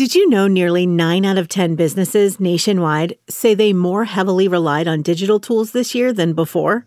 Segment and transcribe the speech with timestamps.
[0.00, 4.88] Did you know nearly 9 out of 10 businesses nationwide say they more heavily relied
[4.88, 6.86] on digital tools this year than before?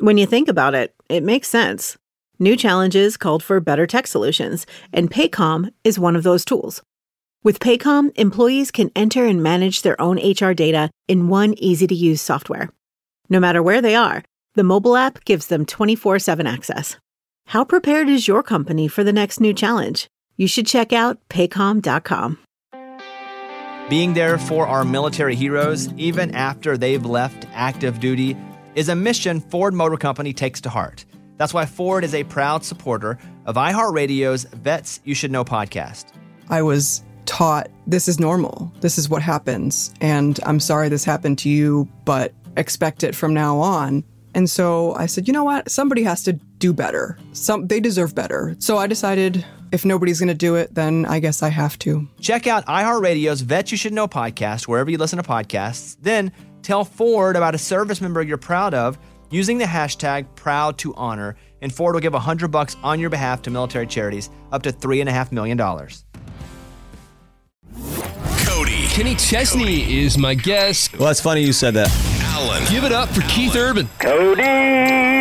[0.00, 1.96] When you think about it, it makes sense.
[2.38, 6.82] New challenges called for better tech solutions, and Paycom is one of those tools.
[7.42, 11.94] With Paycom, employees can enter and manage their own HR data in one easy to
[11.94, 12.68] use software.
[13.30, 14.24] No matter where they are,
[14.56, 16.98] the mobile app gives them 24 7 access.
[17.46, 20.10] How prepared is your company for the next new challenge?
[20.36, 22.38] You should check out paycom.com.
[23.88, 28.36] Being there for our military heroes, even after they've left active duty,
[28.74, 31.04] is a mission Ford Motor Company takes to heart.
[31.36, 36.06] That's why Ford is a proud supporter of iHeartRadio's Vets You Should Know podcast.
[36.48, 41.38] I was taught this is normal, this is what happens, and I'm sorry this happened
[41.40, 44.04] to you, but expect it from now on.
[44.34, 45.70] And so I said, you know what?
[45.70, 47.18] Somebody has to do better.
[47.32, 48.56] Some they deserve better.
[48.58, 52.06] So I decided if nobody's going to do it, then I guess I have to.
[52.20, 55.96] Check out iHeartRadio's Vet You Should Know podcast wherever you listen to podcasts.
[56.00, 56.30] Then
[56.62, 58.98] tell Ford about a service member you're proud of
[59.30, 63.40] using the hashtag proud to honor, and Ford will give 100 bucks on your behalf
[63.42, 65.56] to military charities up to $3.5 million.
[68.44, 68.86] Cody.
[68.88, 70.98] Kenny Chesney is my guest.
[70.98, 71.90] Well, it's funny you said that.
[72.24, 72.62] Alan.
[72.70, 73.88] Give it up for Keith Urban.
[74.04, 75.11] Live.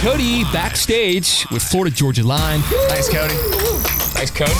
[0.00, 2.60] Cody backstage with Florida Georgia Line.
[2.86, 3.34] Thanks, Cody.
[4.14, 4.52] Thanks, Cody.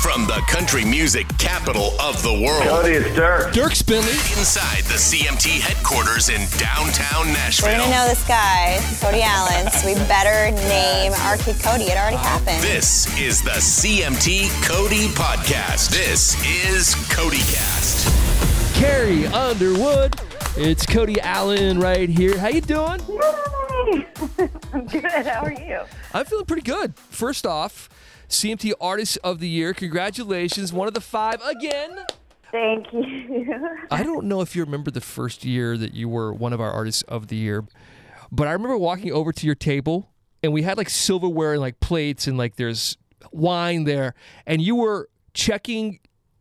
[0.00, 2.62] From the country music capital of the world.
[2.62, 3.50] Cody, it's Dierks.
[3.50, 4.12] Dierks Bentley.
[4.38, 7.70] Inside the CMT headquarters in downtown Nashville.
[7.70, 11.84] We're gonna know this guy, Cody Alan, so we better name our kid Cody.
[11.84, 12.62] It already happened.
[12.62, 15.90] This is the CMT Cody Podcast.
[15.90, 18.76] This is CodyCast.
[18.76, 20.14] Carrie Underwood.
[20.56, 22.38] It's Cody Alan right here.
[22.38, 23.00] How you doing?
[24.74, 25.04] I'm good.
[25.04, 25.80] How are you?
[26.12, 26.96] I'm feeling pretty good.
[26.96, 27.88] First off,
[28.28, 29.72] CMT Artist of the Year.
[29.72, 30.72] Congratulations.
[30.72, 31.98] One of the five again.
[32.50, 33.54] Thank you.
[33.90, 36.70] I don't know if you remember the first year that you were one of our
[36.70, 37.64] Artists of the Year,
[38.32, 40.10] but I remember walking over to your table
[40.42, 42.96] and we had like silverware and like plates and like there's
[43.32, 44.14] wine there,
[44.46, 46.00] and you were checking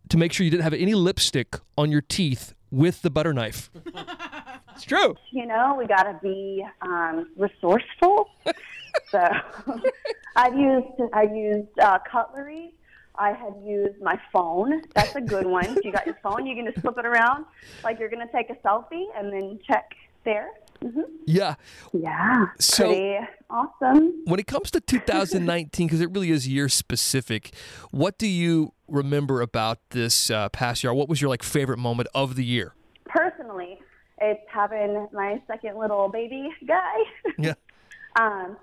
[0.09, 3.71] to make sure you didn't have any lipstick on your teeth with the butter knife.
[4.75, 5.15] it's true.
[5.31, 8.29] You know, we got to be um, resourceful.
[9.09, 9.27] so
[10.35, 12.73] I've used I've used uh, cutlery.
[13.15, 14.81] I had used my phone.
[14.95, 15.65] That's a good one.
[15.77, 17.45] If you got your phone, you can just flip it around
[17.83, 19.91] like you're going to take a selfie and then check
[20.25, 20.49] there.
[20.81, 21.53] hmm Yeah.
[21.93, 22.45] Yeah.
[22.59, 23.17] So- pretty
[23.51, 24.23] awesome.
[24.25, 27.53] When it comes to 2019, because it really is year specific,
[27.91, 30.91] what do you remember about this uh, past year?
[30.91, 32.73] What was your like favorite moment of the year?
[34.23, 36.95] It's having my second little baby guy.
[37.37, 37.53] Yeah.
[38.15, 38.57] Um,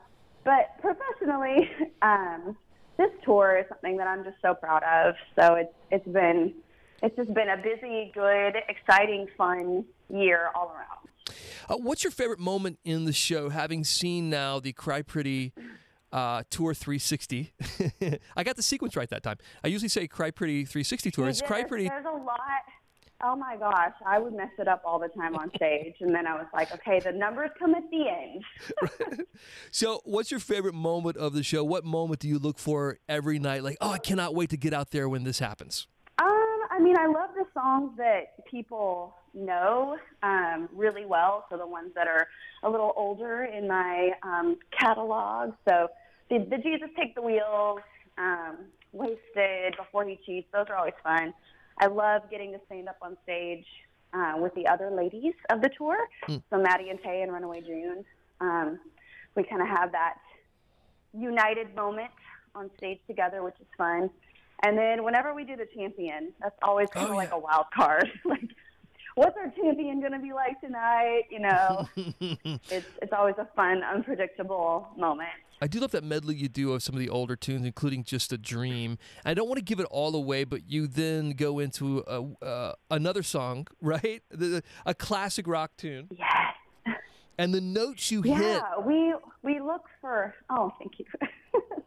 [0.44, 1.68] but professionally,
[2.02, 2.56] um,
[2.98, 5.16] this tour is something that I'm just so proud of.
[5.34, 6.54] So it's it's been
[7.02, 11.34] it's just been a busy, good, exciting, fun year all around.
[11.68, 13.48] Uh, what's your favorite moment in the show?
[13.48, 15.52] Having seen now the Cry Pretty
[16.12, 17.52] uh, Tour 360,
[18.36, 19.38] I got the sequence right that time.
[19.64, 21.28] I usually say Cry Pretty 360 Tour.
[21.28, 21.88] It's Cry Pretty.
[21.88, 22.38] There's a lot.
[23.22, 26.26] Oh my gosh, I would mess it up all the time on stage, and then
[26.26, 29.26] I was like, okay, the numbers come at the end.
[29.70, 31.64] So, what's your favorite moment of the show?
[31.64, 33.62] What moment do you look for every night?
[33.62, 35.86] Like, oh, I cannot wait to get out there when this happens.
[36.18, 41.46] Um, I mean, I love the songs that people know um, really well.
[41.50, 42.28] So the ones that are
[42.62, 45.54] a little older in my um, catalog.
[45.68, 45.88] So
[46.28, 47.80] the, the Jesus Take the Wheels,
[48.18, 48.58] um,
[48.92, 50.48] Wasted, Before He Cheats.
[50.52, 51.32] Those are always fun.
[51.80, 53.64] I love getting to stand up on stage
[54.12, 55.96] uh, with the other ladies of the tour.
[56.50, 58.04] So Maddie and Tae and Runaway June.
[58.40, 58.78] Um,
[59.34, 60.18] we kind of have that
[61.14, 62.10] united moment
[62.54, 64.10] on stage together, which is fun.
[64.62, 68.10] And then whenever we do the champion, that's always kind of like a wild card.
[68.26, 68.50] like,
[69.14, 71.22] what's our champion going to be like tonight?
[71.30, 71.88] You know,
[72.70, 75.28] it's it's always a fun, unpredictable moment.
[75.62, 78.32] I do love that medley you do of some of the older tunes, including "Just
[78.32, 82.02] a Dream." I don't want to give it all away, but you then go into
[82.06, 84.22] a, uh, another song, right?
[84.30, 86.08] The, a classic rock tune.
[86.10, 86.96] Yes.
[87.38, 90.34] And the notes you hit, Yeah, we we look for.
[90.50, 91.06] Oh, thank you.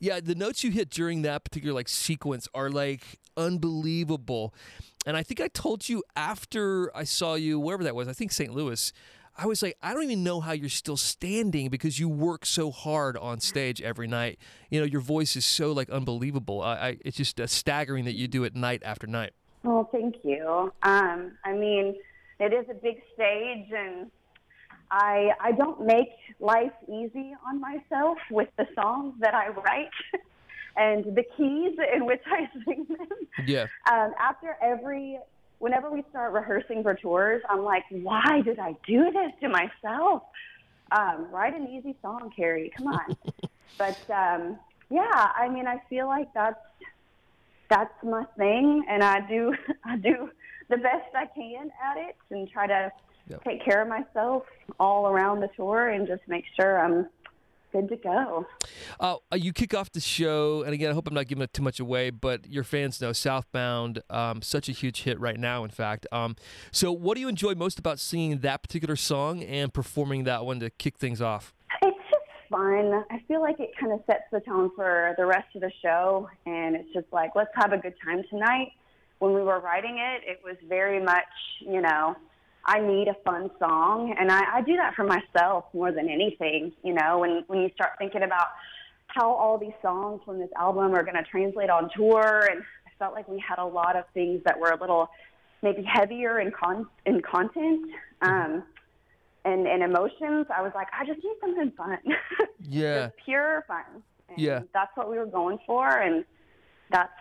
[0.00, 4.54] yeah, the notes you hit during that particular like sequence are like unbelievable.
[5.06, 8.32] And I think I told you after I saw you wherever that was, I think
[8.32, 8.52] St.
[8.52, 8.92] Louis.
[9.40, 12.72] I was like, I don't even know how you're still standing because you work so
[12.72, 14.38] hard on stage every night.
[14.68, 16.60] You know, your voice is so like unbelievable.
[16.60, 19.30] I, I it's just uh, staggering that you do it night after night.
[19.62, 20.72] Well, thank you.
[20.82, 21.94] Um, I mean,
[22.40, 24.10] it is a big stage, and
[24.90, 29.90] I I don't make life easy on myself with the songs that I write.
[30.78, 33.46] and the keys in which I sing them.
[33.46, 33.66] Yeah.
[33.90, 35.18] Um, after every,
[35.58, 40.22] whenever we start rehearsing for tours, I'm like, why did I do this to myself?
[40.92, 42.72] Um, write an easy song, Carrie.
[42.76, 43.16] Come on.
[43.78, 44.58] but um,
[44.88, 46.56] yeah, I mean, I feel like that's
[47.68, 49.54] that's my thing, and I do
[49.84, 50.30] I do
[50.70, 52.90] the best I can at it, and try to
[53.28, 53.44] Yep.
[53.44, 54.44] take care of myself
[54.80, 57.08] all around the tour, and just make sure I'm
[57.72, 58.46] good to go.
[59.00, 61.62] Uh, you kick off the show, and again, I hope I'm not giving it too
[61.62, 65.70] much away, but your fans know Southbound, um, such a huge hit right now, in
[65.70, 66.06] fact.
[66.12, 66.36] Um,
[66.70, 70.60] so, what do you enjoy most about singing that particular song and performing that one
[70.60, 71.54] to kick things off?
[71.82, 73.04] It's just fun.
[73.10, 76.28] I feel like it kind of sets the tone for the rest of the show,
[76.46, 78.72] and it's just like, let's have a good time tonight.
[79.18, 81.24] When we were writing it, it was very much,
[81.60, 82.16] you know,
[82.68, 86.72] I need a fun song, and I, I do that for myself more than anything.
[86.84, 88.48] You know, when when you start thinking about
[89.06, 92.90] how all these songs from this album are going to translate on tour, and I
[92.98, 95.08] felt like we had a lot of things that were a little
[95.62, 97.90] maybe heavier in con in content.
[98.20, 98.62] Um,
[99.44, 101.98] and, and emotions, I was like, I just need something fun.
[102.60, 103.06] Yeah.
[103.06, 104.02] just pure fun.
[104.28, 104.60] And Yeah.
[104.74, 106.24] That's what we were going for, and
[106.90, 107.12] that's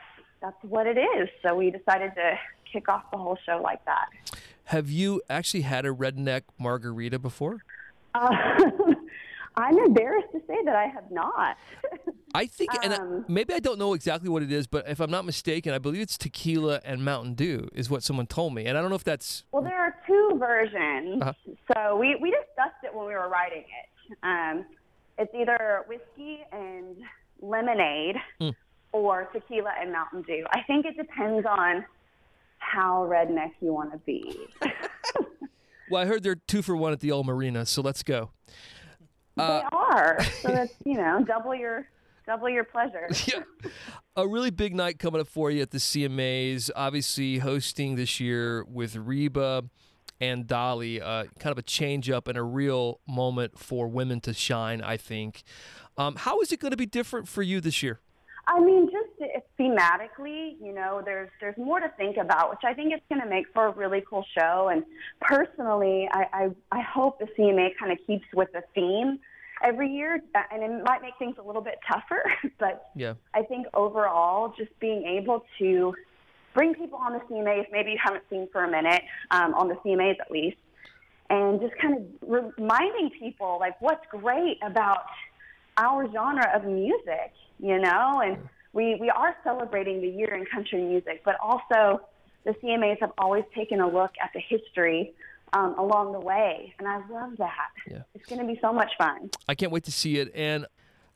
[0.42, 1.30] that's what it is.
[1.42, 2.38] So we decided to
[2.70, 4.10] kick off the whole show like that.
[4.68, 7.60] Have you actually had a redneck margarita before?
[8.14, 8.30] Uh,
[9.56, 11.56] I'm embarrassed to say that I have not.
[12.36, 15.00] I think, and I- Um, maybe I don't know exactly what it is, but if
[15.00, 18.66] I'm not mistaken, I believe it's tequila and Mountain Dew, is what someone told me.
[18.66, 19.46] And I don't know if that's.
[19.54, 21.22] Well, there are two versions.
[21.22, 21.34] Uh-huh.
[21.74, 24.18] So we, we discussed it when we were writing it.
[24.22, 24.66] Um,
[25.18, 26.98] it's either whiskey and
[27.42, 28.50] lemonade Hmm.
[28.92, 30.46] or tequila and Mountain Dew.
[30.52, 31.86] I think it depends on
[32.58, 34.38] how redneck you want to be.
[35.90, 38.32] Well, I heard they're two for one at the old marina, so let's go.
[39.38, 40.18] Uh, they are.
[40.42, 41.88] So that's, you know, double your
[42.26, 43.08] double your pleasure.
[43.26, 43.44] yeah.
[44.16, 46.70] A really big night coming up for you at the CMAs.
[46.76, 49.64] Obviously, hosting this year with Reba
[50.20, 51.02] and Dolly.
[51.02, 54.98] Uh, kind of a change up and a real moment for women to shine, I
[54.98, 55.44] think.
[55.98, 58.02] Um, how is it going to be different for you this year?
[58.48, 59.07] I mean, just
[59.60, 63.28] thematically, you know, there's there's more to think about, which I think is going to
[63.28, 64.70] make for a really cool show.
[64.72, 64.84] And
[65.22, 69.20] personally, I I, I hope the CMA kind of keeps with the theme
[69.64, 72.24] every year, uh, and it might make things a little bit tougher.
[72.60, 73.14] But Yeah.
[73.34, 75.94] I think overall, just being able to
[76.54, 79.76] bring people on the CMAs, maybe you haven't seen for a minute, um, on the
[79.76, 80.58] CMAs at least,
[81.30, 82.04] and just kind of
[82.58, 85.04] reminding people like what's great about
[85.78, 88.38] our genre of music, you know, and
[88.78, 92.00] we, we are celebrating the year in country music, but also
[92.46, 95.14] the CMAs have always taken a look at the history
[95.54, 97.70] um, along the way, and I love that.
[97.90, 98.04] Yeah.
[98.14, 99.32] It's going to be so much fun.
[99.50, 100.32] I can't wait to see it.
[100.36, 100.68] And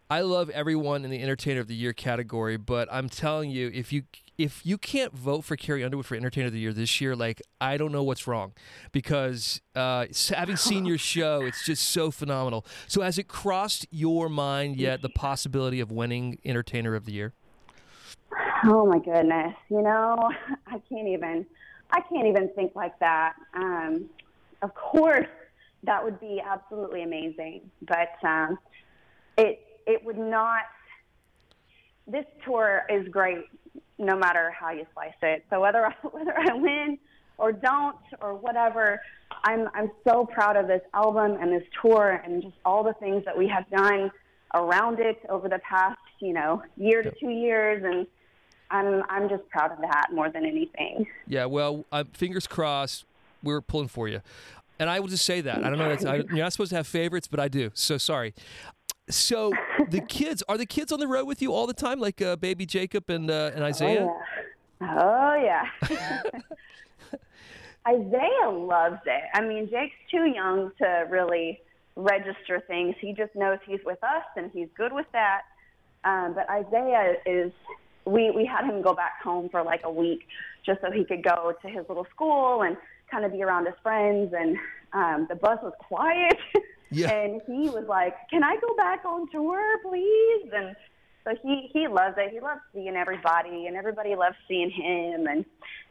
[0.09, 3.93] I love everyone in the Entertainer of the Year category, but I'm telling you, if
[3.93, 4.03] you
[4.37, 7.43] if you can't vote for Carrie Underwood for Entertainer of the Year this year, like
[7.61, 8.53] I don't know what's wrong,
[8.91, 12.65] because uh, having seen your show, it's just so phenomenal.
[12.87, 17.33] So has it crossed your mind yet the possibility of winning Entertainer of the Year?
[18.63, 20.29] Oh my goodness, you know,
[20.67, 21.45] I can't even,
[21.89, 23.33] I can't even think like that.
[23.55, 24.09] Um,
[24.61, 25.27] of course,
[25.83, 28.59] that would be absolutely amazing, but um,
[29.37, 30.63] it it would not.
[32.07, 33.45] This tour is great,
[33.97, 35.45] no matter how you slice it.
[35.49, 36.99] So whether I, whether I win
[37.39, 39.01] or don't or whatever,
[39.43, 43.25] I'm I'm so proud of this album and this tour and just all the things
[43.25, 44.11] that we have done
[44.53, 48.05] around it over the past, you know, year to two years and.
[48.71, 51.05] I'm I'm just proud of that more than anything.
[51.27, 53.05] Yeah, well, uh, fingers crossed,
[53.43, 54.21] we're pulling for you.
[54.79, 55.63] And I will just say that.
[55.63, 55.89] I don't know.
[55.89, 57.69] That's, I, you're not supposed to have favorites, but I do.
[57.75, 58.33] So sorry.
[59.09, 59.53] So
[59.89, 62.35] the kids are the kids on the road with you all the time, like uh,
[62.35, 64.07] baby Jacob and uh, and Isaiah.
[64.81, 65.65] Oh yeah.
[65.83, 66.21] Oh yeah.
[67.87, 69.23] Isaiah loves it.
[69.33, 71.61] I mean, Jake's too young to really
[71.95, 72.95] register things.
[72.99, 75.41] He just knows he's with us and he's good with that.
[76.03, 77.51] Um, but Isaiah is.
[78.05, 80.27] We we had him go back home for like a week
[80.65, 82.77] just so he could go to his little school and
[83.09, 84.33] kind of be around his friends.
[84.37, 84.57] And
[84.93, 86.37] um, the bus was quiet.
[86.93, 87.09] Yeah.
[87.09, 90.75] And he was like, "Can I go back on tour, please?" And
[91.23, 92.31] so he he loves it.
[92.31, 95.25] He loves seeing everybody, and everybody loves seeing him.
[95.25, 95.45] And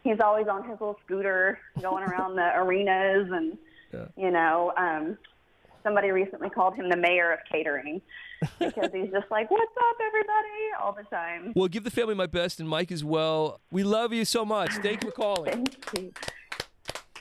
[0.05, 3.31] he's always on his little scooter going around the arenas.
[3.33, 3.57] And
[4.17, 5.17] you know, um,
[5.83, 8.01] somebody recently called him the mayor of catering
[8.59, 10.49] because he's just like, "What's up, everybody?"
[10.81, 11.53] all the time.
[11.55, 13.61] Well, give the family my best and Mike as well.
[13.71, 14.73] We love you so much.
[14.75, 15.67] Thank you for calling.
[15.67, 16.13] Thank you.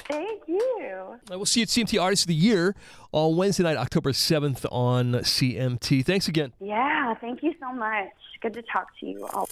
[0.09, 1.19] Thank you.
[1.29, 2.75] I will see you at CMT Artist of the Year
[3.11, 6.03] on Wednesday night, October 7th on CMT.
[6.03, 6.51] Thanks again.
[6.59, 8.07] Yeah, thank you so much.
[8.41, 9.47] Good to talk to you all.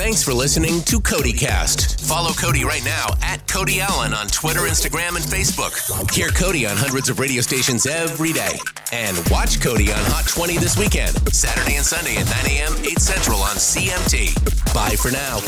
[0.00, 2.08] Thanks for listening to CodyCast.
[2.08, 5.76] Follow Cody right now at Cody Alan on Twitter, Instagram, and Facebook.
[6.10, 8.58] Hear Cody on hundreds of radio stations every day.
[8.92, 12.98] And watch Cody on Hot 20 this weekend, Saturday and Sunday at 9 a.m., 8
[12.98, 14.72] Central on CMT.
[14.72, 15.38] Bye for now.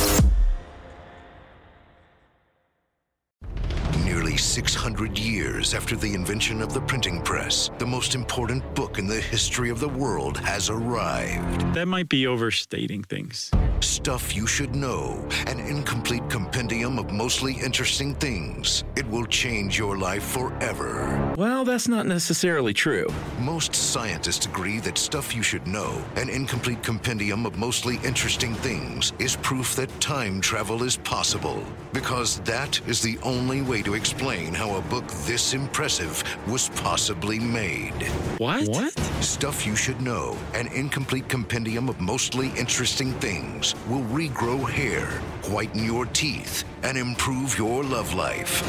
[4.04, 9.06] Nearly 600 years after the invention of the printing press, the most important book in
[9.06, 11.73] the history of the world has arrived.
[11.73, 13.50] That might be overstating things.
[13.83, 18.85] Stuff You Should Know, an incomplete compendium of mostly interesting things.
[18.97, 21.35] It will change your life forever.
[21.37, 23.09] Well, that's not necessarily true.
[23.41, 29.12] Most scientists agree that Stuff You Should Know, an incomplete compendium of mostly interesting things,
[29.19, 31.62] is proof that time travel is possible.
[31.93, 37.39] Because that is the only way to explain how a book this impressive was possibly
[37.39, 38.09] made.
[38.39, 38.69] What?
[38.69, 38.99] What?
[39.23, 45.07] Stuff You Should Know, an incomplete compendium of mostly interesting things, will regrow hair,
[45.50, 48.62] whiten your teeth, and improve your love life.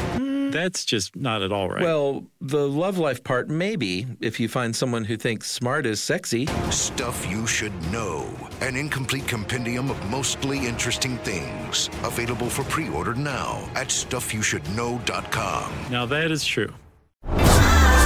[0.50, 1.82] That's just not at all right.
[1.82, 6.46] Well, the love life part, maybe, if you find someone who thinks smart is sexy.
[6.70, 8.28] Stuff You Should Know,
[8.60, 11.88] an incomplete compendium of mostly interesting things.
[12.04, 15.72] Available for pre order now at stuffyoushouldknow.com.
[15.90, 16.72] now that is true.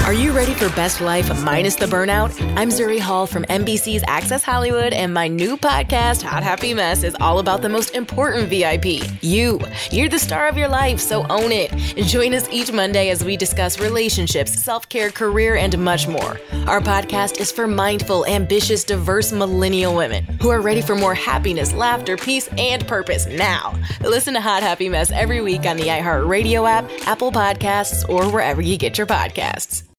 [0.09, 2.31] Are you ready for best life minus the burnout?
[2.57, 7.15] I'm Zuri Hall from NBC's Access Hollywood, and my new podcast, Hot Happy Mess, is
[7.21, 9.61] all about the most important VIP you.
[9.91, 11.71] You're the star of your life, so own it.
[12.07, 16.41] Join us each Monday as we discuss relationships, self care, career, and much more.
[16.67, 21.75] Our podcast is for mindful, ambitious, diverse millennial women who are ready for more happiness,
[21.75, 23.79] laughter, peace, and purpose now.
[24.01, 28.63] Listen to Hot Happy Mess every week on the iHeartRadio app, Apple Podcasts, or wherever
[28.63, 29.89] you get your podcasts.